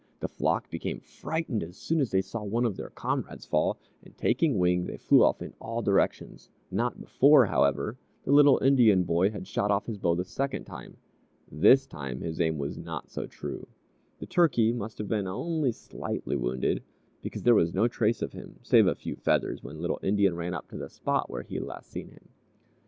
The 0.19 0.27
flock 0.27 0.67
became 0.71 0.99
frightened 0.99 1.61
as 1.61 1.77
soon 1.77 2.01
as 2.01 2.09
they 2.09 2.23
saw 2.23 2.43
one 2.43 2.65
of 2.65 2.75
their 2.75 2.89
comrades 2.89 3.45
fall, 3.45 3.77
and 4.01 4.17
taking 4.17 4.57
wing, 4.57 4.87
they 4.87 4.97
flew 4.97 5.23
off 5.23 5.43
in 5.43 5.53
all 5.61 5.83
directions, 5.83 6.49
not 6.71 6.99
before, 6.99 7.45
however, 7.45 7.99
the 8.23 8.31
little 8.31 8.57
Indian 8.63 9.03
boy 9.03 9.29
had 9.29 9.45
shot 9.45 9.69
off 9.69 9.85
his 9.85 9.99
bow 9.99 10.15
the 10.15 10.25
second 10.25 10.63
time. 10.65 10.97
This 11.51 11.85
time, 11.85 12.21
his 12.21 12.41
aim 12.41 12.57
was 12.57 12.79
not 12.79 13.11
so 13.11 13.27
true; 13.27 13.67
the 14.17 14.25
turkey 14.25 14.73
must 14.73 14.97
have 14.97 15.07
been 15.07 15.27
only 15.27 15.71
slightly 15.71 16.35
wounded, 16.35 16.81
because 17.21 17.43
there 17.43 17.53
was 17.53 17.71
no 17.71 17.87
trace 17.87 18.23
of 18.23 18.33
him, 18.33 18.57
save 18.63 18.87
a 18.87 18.95
few 18.95 19.15
feathers, 19.15 19.63
when 19.63 19.79
little 19.79 19.99
Indian 20.01 20.35
ran 20.35 20.55
up 20.55 20.67
to 20.69 20.77
the 20.77 20.89
spot 20.89 21.29
where 21.29 21.43
he 21.43 21.53
had 21.57 21.63
last 21.65 21.91
seen 21.91 22.07
him. 22.09 22.29